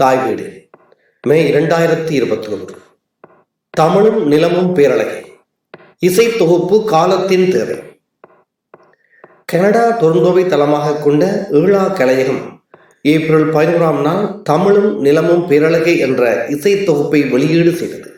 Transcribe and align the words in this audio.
தாய் 0.00 0.18
வீடு 0.24 0.68
மே 1.28 1.52
இரண்டாயிரத்தி 1.52 2.10
இருபத்தி 2.10 2.48
ஒன்று. 2.48 2.74
தமிழும் 3.70 4.26
நிலமும் 4.26 4.74
பேரழகை. 4.74 5.20
இசை 5.98 6.36
தொகுப்பு 6.36 6.84
காலத்தின் 6.84 7.50
தேவை. 7.50 7.76
கனடா 9.44 10.00
டொரண்டோவை 10.00 10.46
தளமாக 10.46 10.92
கொண்ட 10.92 11.48
ஈழா 11.52 11.82
கலையகம் 12.00 12.42
ஏப்ரல் 13.02 13.48
பதினோராம் 13.52 14.00
நாள் 14.00 14.42
தமிழும் 14.42 15.00
நிலமும் 15.00 15.48
பேரழகை 15.48 15.98
என்ற 15.98 16.46
இசை 16.48 16.84
தொகுப்பை 16.84 17.22
வெளியீடு 17.22 17.72
செய்தது. 17.72 18.12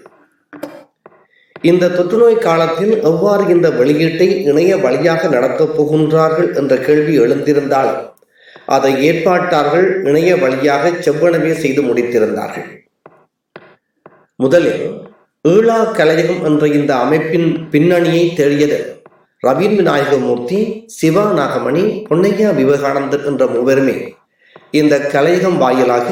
இந்த 1.62 1.88
தொற்றுநோய் 1.88 2.38
காலத்தில் 2.38 3.02
எவ்வாறு 3.02 3.54
இந்த 3.54 3.70
வெளியீட்டை 3.70 4.30
இணைய 4.44 4.76
வழியாக 4.76 5.28
நடத்தப் 5.28 5.80
போகின்றார்கள் 5.80 6.54
என்ற 6.54 6.76
கேள்வி 6.78 7.18
எழுந்திருந்தாலும் 7.18 8.16
அதை 8.68 8.92
ஏற்பாட்டார்கள் 9.08 9.86
இணைய 10.02 10.36
வழியாக 10.36 10.90
செவ்வனவே 11.06 11.52
செய்து 11.52 11.82
முடித்திருந்தார்கள். 11.82 12.66
முதலில் 14.36 14.82
ஈழா 15.44 15.78
கலையகம் 15.98 16.44
என்ற 16.44 16.66
இந்த 16.68 16.96
அமைப்பின் 16.96 17.48
பின்னணியை 17.70 18.24
தேடியது 18.34 18.78
ரவீன் 19.42 19.76
விநாயகமூர்த்தி 19.76 20.86
சிவா 20.86 21.24
நாகமணி 21.38 21.82
பொன்னையா 22.08 22.48
விவேகானந்தர் 22.54 23.24
என்ற 23.24 23.46
மூவருமே. 23.46 23.96
இந்த 24.70 24.94
கலையகம் 24.98 25.58
வாயிலாக 25.58 26.08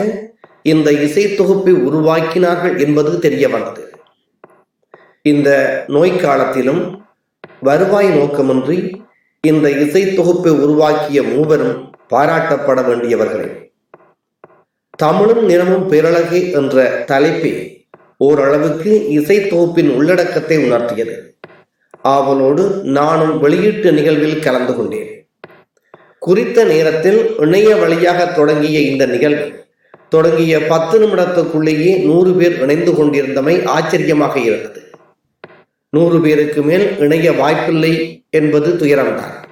இந்த 0.63 0.93
இசை 1.07 1.25
தொகுப்பை 1.35 1.73
உருவாக்கினார்கள் 1.89 2.79
என்பது 2.79 3.19
தெரிய 3.19 3.49
வந்தது 3.49 3.83
இந்த 5.23 5.51
நோய் 5.87 6.15
காலத்திலும் 6.17 6.83
வருவாய் 7.61 8.09
நோக்கமின்றி 8.09 8.79
இந்த 9.45 9.67
இசை 9.85 10.03
தொகுப்பை 10.15 10.53
உருவாக்கிய 10.65 11.21
மூவரும் 11.23 11.77
பாராட்டப்பட 12.15 12.81
வேண்டியவர்களே. 12.81 13.65
தமிழும் 14.97 15.45
நிறமும் 15.45 15.91
பேரழகே 15.91 16.53
என்ற 16.53 17.03
தலைப்பை 17.07 17.87
ஓரளவுக்கு 18.17 19.09
இசை 19.09 19.49
தொகுப்பின் 19.49 19.91
உள்ளடக்கத்தை 19.91 20.59
உணர்த்தியது. 20.59 21.17
ஆவலோடு 22.03 22.81
நானும் 22.83 23.39
வெளியீட்டு 23.39 23.93
நிகழ்வில் 23.93 24.39
கலந்து 24.39 24.77
கொண்டேன். 24.77 25.29
குறித்த 26.19 26.65
நேரத்தில் 26.65 27.37
இணைய 27.39 27.77
வழியாக 27.77 28.27
தொடங்கிய 28.27 28.81
இந்த 28.81 29.07
நிகழ்வு 29.07 29.65
தொடங்கிய 30.09 30.61
பத்து 30.69 31.07
நிமிடத்துக்குள்ளேயே 31.07 32.05
நூறு 32.05 32.33
பேர் 32.33 32.61
இணைந்து 32.61 32.93
கொண்டிருந்தமை 32.93 33.65
ஆச்சரியமாக 33.65 34.41
இருந்தது. 34.41 34.83
நூறு 35.91 36.21
பேருக்கு 36.21 36.63
மேல் 36.63 36.99
இணைய 36.99 37.33
வாய்ப்பில்லை 37.33 38.25
என்பது 38.31 38.77
துயரம்தான். 38.77 39.46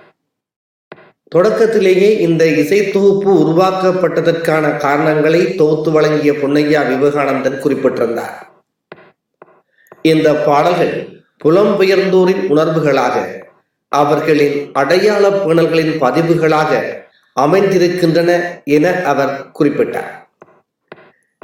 தொடக்கத்திலேயே 1.29 2.19
இந்த 2.19 2.47
இசை 2.47 2.91
தொகுப்பு 2.91 3.31
உருவாக்கப்பட்டதற்கான 3.43 4.77
காரணங்களை 4.77 5.55
தொகுத்து 5.55 5.91
வழங்கிய 5.91 6.33
பொன்னையா 6.33 6.81
விவேகானந்தன் 6.91 7.59
குறிப்பிட்டிருந்தார். 7.59 8.35
இந்த 10.03 10.35
பாடல்கள் 10.35 11.23
புலம்பெயர்ந்தோரின் 11.45 12.43
உணர்வுகளாக 12.49 13.17
அவர்களின் 13.89 14.71
அடையாள 14.73 15.29
பேணல்களின் 15.29 15.93
பதிவுகளாக 16.01 16.83
அமைந்திருக்கின்றன 17.41 18.31
என 18.65 19.03
அவர் 19.03 19.51
குறிப்பிட்டார். 19.59 20.13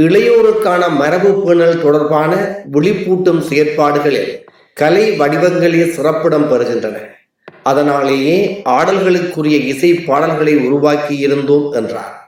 இளையோருக்கான 0.03 0.83
மரபு 0.97 1.31
பேணல் 1.47 1.83
தொடர்பான 1.83 2.33
விழிப்பூட்டும் 2.73 3.41
செயற்பாடுகளில் 3.49 4.31
கலை 4.75 5.19
வடிவங்களே 5.21 5.91
சிறப்பிடம் 5.91 6.51
பெறுகின்றன. 6.53 6.97
அதனாலேயே 7.63 8.63
ஆடல்களுக்குரிய 8.65 9.65
இசை 9.67 9.95
பாடல்களை 9.95 10.57
உருவாக்கி 10.57 11.17
இருந்தோம் 11.17 11.73
என்றார். 11.73 12.19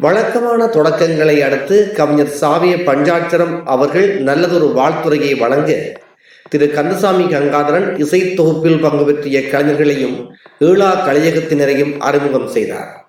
வழக்கமான 0.00 0.66
தொடக்கங்களை 0.66 1.40
அடுத்து 1.40 1.92
கவிஞர் 1.92 2.36
சாவிய 2.40 2.76
பஞ்சாட்சரம் 2.76 3.62
அவர்கள் 3.64 4.20
நல்லதொரு 4.20 4.72
வாழ்த்துறையை 4.76 5.38
வழங்க 5.38 6.00
திரு. 6.48 6.70
கந்தசாமி 6.70 7.24
கங்காதரன் 7.24 7.98
இசை 7.98 8.34
தொகுப்பில் 8.34 8.80
பங்கு 8.80 9.04
பெற்றிய 9.04 9.40
கலைஞர்களையும் 9.40 10.28
ஈழா 10.60 10.90
கலையகத்தினரையும் 11.06 11.98
அறிமுகம் 11.98 12.48
செய்தார். 12.48 13.06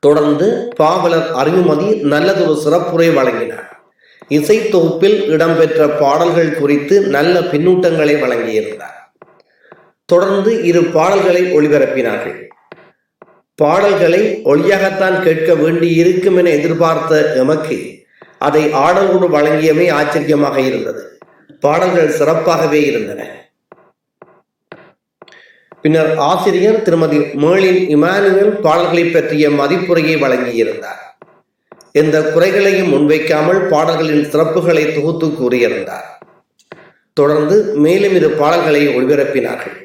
தொடர்ந்து 0.00 0.72
பாவலர் 0.76 1.32
அறிவுமதி 1.32 2.00
நல்லதொரு 2.00 2.60
சிறப்புரை 2.64 3.14
வழங்கினார். 3.14 3.82
இசை 4.28 4.68
தொகுப்பில் 4.68 5.28
இடம்பெற்ற 5.28 5.88
பாடல்கள் 5.88 6.54
குறித்து 6.54 7.00
நல்ல 7.00 7.40
பின்னூட்டங்களை 7.40 8.20
வழங்கியிருந்தார். 8.20 9.03
தொடர்ந்து 10.04 10.64
இரு 10.64 10.84
பாடல்களை 10.84 11.42
ஒளிபரப்பினார்கள். 11.56 12.38
பாடல்களை 13.54 14.42
ஒளியாகத்தான் 14.44 15.22
கேட்க 15.22 15.54
வேண்டி 15.54 15.94
இருக்கும் 15.94 16.36
என 16.36 16.50
எதிர்பார்த்த 16.50 17.34
எமக்கு 17.34 17.78
அதை 18.38 18.62
ஆடலோடு 18.72 19.26
வழங்கியமே 19.36 19.90
ஆச்சரியமாக 19.90 20.60
இருந்தது. 20.60 21.18
பாடல்கள் 21.60 22.16
சிறப்பாகவே 22.18 22.80
இருந்தன. 22.84 23.22
பின்னர் 25.80 26.16
ஆசிரியர் 26.16 26.82
திருமதி 26.82 27.18
மேலின் 27.18 27.80
இமானுவல் 27.96 28.52
பாடல்களை 28.60 29.04
பற்றிய 29.04 29.48
மதிப்புரையை 29.48 30.16
வழங்கியிருந்தார். 30.24 31.02
எந்த 31.92 32.22
குறைகளையும் 32.22 32.92
முன்வைக்காமல் 32.92 33.68
பாடல்களின் 33.68 34.28
சிறப்புகளை 34.30 34.94
தொகுத்து 34.94 35.26
கூறியிருந்தார். 35.26 36.08
தொடர்ந்து 37.12 37.76
மேலும் 37.76 38.14
இரு 38.14 38.30
பாடல்களை 38.30 38.88
ஒளிபரப்பினார்கள். 38.88 39.83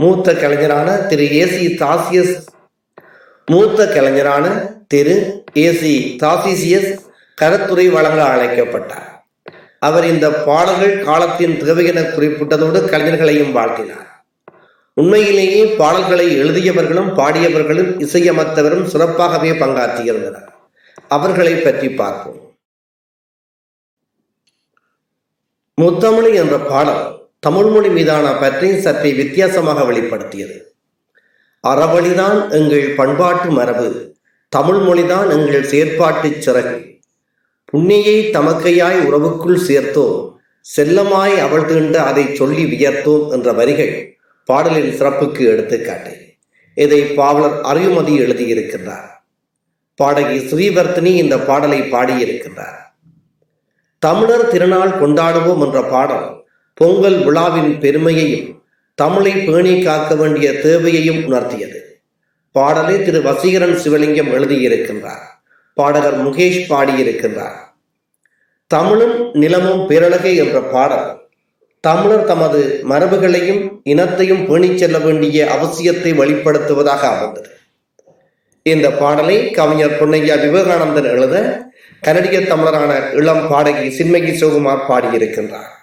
மூத்த 0.00 0.34
கலைஞரான 0.34 0.96
திரு 0.96 1.24
ஏசி 1.42 1.66
தாசியஸ் 1.82 2.46
மூத்த 3.46 3.86
கலைஞரான 3.86 4.46
திரு 4.86 5.44
ஏசி 5.54 5.94
தாசிசியஸ் 6.22 6.90
கரத்துறை 7.42 7.92
வழங்க 7.92 8.24
அழைக்கப்பட்டார். 8.24 9.24
அவர் 9.78 10.06
இந்த 10.06 10.30
பாடல்கள் 10.30 11.04
காலத்தின் 11.04 11.58
தேவை 11.58 11.86
குறிப்பிட்டதோடு 11.90 12.80
கலைஞர்களையும் 12.92 13.54
வாழ்த்தினார். 13.58 14.08
உண்மையிலேயே 14.94 15.64
பாடல்களை 15.66 16.26
எழுதியவர்களும் 16.36 17.10
பாடியவர்களும் 17.14 17.90
இசையமர்த்தவரும் 18.06 18.86
சிறப்பாகவே 18.92 19.52
பங்காற்றியிருந்தனர் 19.62 20.48
அவர்களை 21.08 21.54
பற்றி 21.54 21.88
பார்ப்போம். 21.90 22.56
முத்தமிழ் 25.80 26.34
என்ற 26.34 26.58
பாடல் 26.58 27.19
தமிழ்மொழி 27.42 27.88
மீதான 27.88 28.32
பற்றை 28.32 28.80
சற்றே 28.80 29.12
வித்தியாசமாக 29.12 29.82
வெளிப்படுத்தியது. 29.82 30.56
அறவழிதான் 31.68 32.50
எங்கள் 32.50 32.94
பண்பாட்டு 32.94 33.50
மரபு 33.50 34.14
தமிழ்மொழிதான் 34.56 35.30
எங்கள் 35.30 35.64
செயற்பாட்டு 35.64 36.30
சிறகு. 36.46 37.02
புண்ணியை 37.64 38.30
தமக்கையாய் 38.30 38.98
உறவுக்குள் 39.08 39.64
சேர்த்தோம் 39.68 40.38
செல்லமாய் 40.76 41.38
அவள் 41.38 41.64
தீண்ட 41.64 42.02
அதை 42.02 42.34
சொல்லி 42.34 42.64
வியர்த்தோம் 42.64 43.30
என்ற 43.30 43.52
வரிகள் 43.52 44.18
பாடலின் 44.44 45.00
சிறப்புக்கு 45.00 45.46
எடுத்துக்காட்டு. 45.46 46.12
இதை 46.74 47.00
பாவலர் 47.02 47.56
அறிவுமதி 47.64 48.14
எழுதியிருக்கின்றார். 48.24 49.08
பாடகி 49.94 50.38
ஸ்ரீவர்த்தினி 50.38 51.14
இந்த 51.22 51.38
பாடலை 51.38 51.80
பாடியிருக்கின்றார். 51.80 52.78
தமிழர் 53.98 54.48
திருநாள் 54.48 54.90
கொண்டாடுவோம் 54.90 55.64
என்ற 55.64 55.82
பாடல் 55.82 56.39
பொங்கல் 56.80 57.24
விழாவின் 57.24 57.78
பெருமையையும் 57.78 58.62
தமிழை 58.94 59.32
பேணி 59.32 59.82
காக்க 59.82 60.14
வேண்டிய 60.14 60.60
தேவையையும் 60.60 61.18
உணர்த்தியது. 61.18 61.78
பாடலை 62.52 63.02
திரு 63.02 63.20
வசீகரன் 63.22 63.74
சிவலிங்கம் 63.84 64.30
எழுதியிருக்கின்றார். 64.36 65.24
பாடகர் 65.74 66.26
முகேஷ் 66.26 66.64
பாடியிருக்கின்றார். 66.68 67.58
தமிழும் 68.66 69.30
நிலமும் 69.32 69.86
பேரழகை 69.86 70.36
என்ற 70.36 70.60
பாடல். 70.60 71.28
தமிழர் 71.80 72.24
தமது 72.24 72.80
மரபுகளையும் 72.88 73.80
இனத்தையும் 73.84 74.46
பேணிச் 74.46 74.78
செல்ல 74.78 74.98
வேண்டிய 74.98 75.48
அவசியத்தை 75.56 76.14
வெளிப்படுத்துவதாக 76.22 77.02
அமைந்தது. 77.14 77.50
இந்த 78.62 78.90
பாடலை 78.90 79.50
கவிஞர் 79.50 79.98
பொன்னையா 80.00 80.38
விவேகானந்தன் 80.46 81.10
எழுத 81.16 81.64
கனடிய 82.00 82.40
தமிழரான 82.40 83.14
இளம் 83.14 83.48
பாடகி 83.48 83.90
சின்மகி 83.90 84.32
சிவகுமார் 84.40 84.86
பாடியிருக்கின்றார். 84.88 85.78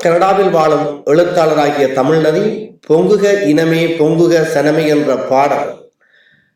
கனடாவில் 0.00 0.50
வாழும் 0.50 1.02
எழுத்தாளராகிய 1.06 1.92
தமிழ்நதி 1.92 2.70
பொங்குக 2.88 3.42
இனமே 3.42 3.86
பொங்குக 3.86 4.46
சனமே 4.54 4.86
என்ற 4.86 5.16
பாடல் 5.16 5.92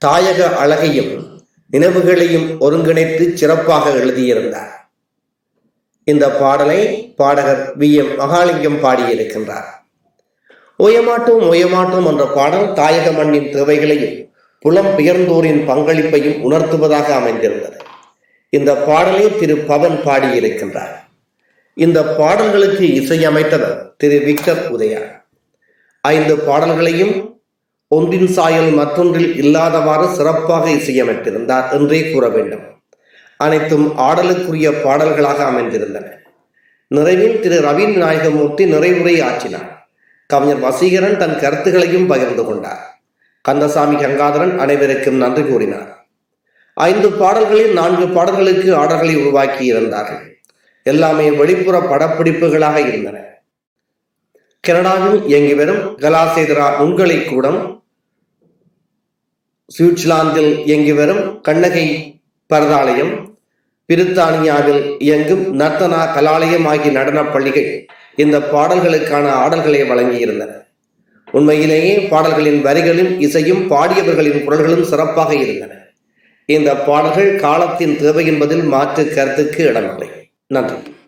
தாயக 0.05 0.56
அழகையும் 0.56 1.43
நினைவுகளையும் 1.73 2.61
ஒருங்கிணைத்து 2.61 3.35
சிறப்பாக 3.35 3.91
எழுதியிருந்தார். 3.91 4.91
இந்த 6.05 6.31
பாடலை 6.31 7.14
பாடகர் 7.17 7.79
வி. 7.79 7.93
எம். 7.93 8.20
மகாலிங்கம் 8.20 8.82
பாடியிருக்கின்றார். 8.82 9.69
ஓயமாட்டோம் 10.82 11.44
ஓயமாட்டோம் 11.52 12.06
என்ற 12.06 12.25
பாடல் 12.25 12.73
தாயக 12.73 13.17
மண்ணின் 13.17 13.50
தேவைகளையும் 13.52 14.29
புலம் 14.61 14.99
பெயர்ந்தோரின் 14.99 15.67
பங்களிப்பையும் 15.67 16.43
உணர்த்துவதாக 16.43 17.14
அமைந்திருந்தது. 17.14 17.76
இந்த 18.49 18.75
பாடலை 18.75 19.37
திரு. 19.37 19.56
பவன் 19.56 20.00
பாடியிருக்கின்றார். 20.05 21.02
இந்த 21.76 22.03
பாடல்களுக்கு 22.03 22.87
இசையமைத்தவர் 22.87 23.97
திரு 23.97 24.19
விக்டர் 24.19 24.76
உதயா. 24.76 25.00
ஐந்து 26.00 26.38
பாடல்களையும் 26.38 27.43
ஒன்றின் 27.88 28.26
சாயல் 28.26 28.71
மற்றொன்றில் 28.71 29.37
இல்லாதவாறு 29.37 30.15
சிறப்பாக 30.15 30.71
இசையமைத்திருந்தார் 30.71 31.71
என்றே 31.71 32.11
கூற 32.11 32.29
வேண்டும். 32.29 32.61
அனைத்தும் 33.37 33.99
ஆடலுக்குரிய 33.99 34.82
பாடல்களாக 34.82 35.44
அமைந்திருந்தன. 35.44 36.11
நிறைவில் 36.94 37.41
திரு 37.41 37.61
ரவீன் 37.61 37.97
நாயகமூர்த்தி 37.97 38.73
நிறைவுரை 38.73 39.23
ஆற்றினார். 39.23 39.69
கவிஞர் 40.26 40.62
வசீகரன் 40.62 41.17
தன் 41.17 41.38
கருத்துக்களையும் 41.38 42.06
பகிர்ந்து 42.06 42.44
கொண்டார். 42.44 43.03
கந்தசாமி 43.41 43.97
கங்காதரன் 43.97 44.56
அனைவருக்கும் 44.56 45.17
நன்றி 45.17 45.43
கூறினார். 45.43 46.06
ஐந்து 46.75 47.12
பாடல்களில் 47.12 47.73
நான்கு 47.73 48.09
பாடல்களுக்கு 48.09 48.76
ஆடல்களை 48.76 49.17
உருவாக்கி 49.17 49.65
இருந்தார்கள் 49.65 50.33
எல்லாமே 50.84 51.31
வெளிப்புற 51.31 51.78
படப்பிடிப்புகளாக 51.81 52.76
இருந்தன. 52.76 53.25
கனடாவில் 54.60 55.26
இயங்கி 55.26 55.54
வரும் 55.54 55.98
கலாசேதரா 55.98 56.66
நுண்கலை 56.81 57.25
கூடம் 57.25 57.82
சுவிட்சர்லாந்தில் 59.78 60.66
இயங்கி 60.66 60.92
வரும் 60.92 61.40
கண்ணகை 61.40 62.20
பரதாலயம் 62.46 63.38
பிரித்தானியாவில் 63.88 64.96
இயங்கும் 64.98 65.60
நர்த்தனா 65.60 66.00
கலாலயம் 66.16 66.66
ஆகிய 66.66 66.92
நடனப் 66.92 67.32
பள்ளிகள் 67.32 67.87
இந்த 68.16 68.38
பாடல்களுக்கான 68.38 69.30
ஆடல்களை 69.30 69.82
வழங்கியிருந்தன. 69.82 70.50
உண்மையிலேயே 71.30 71.98
பாடல்களின் 71.98 72.64
வரிகளும் 72.64 73.20
இசையும் 73.20 73.70
பாடியவர்களின் 73.70 74.44
குரல்களும் 74.46 74.82
சிறப்பாக 74.82 75.34
இருந்தன. 75.34 75.72
இந்த 76.46 76.76
பாடல்கள் 76.76 77.37
காலத்தின் 77.37 77.98
தேவை 77.98 78.26
என்பதில் 78.26 78.62
மாற்று 78.62 79.08
கருத்துக்கு 79.08 79.64
இடமில்லை. 79.64 80.24
நன்றி 80.50 80.94